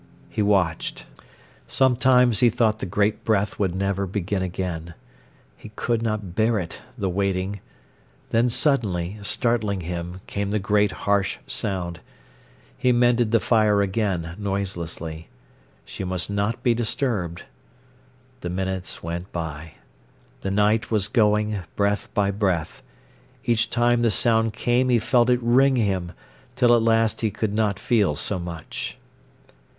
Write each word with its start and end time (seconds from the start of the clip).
He 0.31 0.41
watched. 0.41 1.05
Sometimes 1.67 2.39
he 2.39 2.49
thought 2.49 2.79
the 2.79 2.87
great 2.87 3.23
breath 3.23 3.59
would 3.59 3.75
never 3.75 4.07
begin 4.07 4.41
again. 4.41 4.95
He 5.55 5.69
could 5.75 6.01
not 6.01 6.33
bear 6.33 6.57
it—the 6.57 7.07
waiting. 7.07 7.59
Then 8.31 8.49
suddenly, 8.49 9.19
startling 9.21 9.81
him, 9.81 10.21
came 10.25 10.49
the 10.49 10.57
great 10.57 10.91
harsh 11.05 11.37
sound. 11.45 11.99
He 12.75 12.91
mended 12.91 13.29
the 13.29 13.39
fire 13.39 13.83
again, 13.83 14.33
noiselessly. 14.39 15.27
She 15.85 16.03
must 16.03 16.31
not 16.31 16.63
be 16.63 16.73
disturbed. 16.73 17.43
The 18.39 18.49
minutes 18.49 19.03
went 19.03 19.31
by. 19.31 19.73
The 20.41 20.49
night 20.49 20.89
was 20.89 21.07
going, 21.09 21.59
breath 21.75 22.11
by 22.15 22.31
breath. 22.31 22.81
Each 23.45 23.69
time 23.69 24.01
the 24.01 24.09
sound 24.09 24.53
came 24.53 24.89
he 24.89 24.97
felt 24.97 25.29
it 25.29 25.43
wring 25.43 25.75
him, 25.75 26.13
till 26.55 26.75
at 26.75 26.81
last 26.81 27.21
he 27.21 27.29
could 27.29 27.53
not 27.53 27.77
feel 27.77 28.15
so 28.15 28.39
much. 28.39 28.97